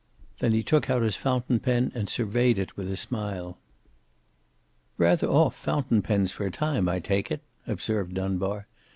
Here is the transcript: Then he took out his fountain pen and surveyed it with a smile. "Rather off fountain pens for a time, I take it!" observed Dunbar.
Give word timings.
Then 0.39 0.53
he 0.53 0.63
took 0.63 0.89
out 0.89 1.03
his 1.03 1.15
fountain 1.15 1.59
pen 1.59 1.91
and 1.93 2.09
surveyed 2.09 2.57
it 2.57 2.75
with 2.75 2.89
a 2.91 2.97
smile. 2.97 3.59
"Rather 4.97 5.27
off 5.27 5.53
fountain 5.55 6.01
pens 6.01 6.31
for 6.31 6.43
a 6.43 6.49
time, 6.51 6.89
I 6.89 6.99
take 6.99 7.29
it!" 7.29 7.41
observed 7.67 8.15
Dunbar. 8.15 8.65